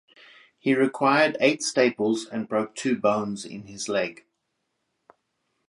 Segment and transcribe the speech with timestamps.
[0.57, 4.25] He required eight staples and broke two bones in his leg.